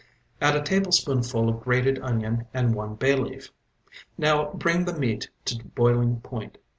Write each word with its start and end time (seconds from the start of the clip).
Add 0.41 0.55
a 0.55 0.63
tablespoonful 0.63 1.47
of 1.47 1.61
grated 1.61 1.99
onion 1.99 2.47
and 2.55 2.73
one 2.73 2.95
bay 2.95 3.15
leaf. 3.15 3.51
Now 4.17 4.51
bring 4.51 4.85
the 4.85 4.97
meat 4.97 5.29
to 5.45 5.63
boiling 5.63 6.21
point. 6.21 6.57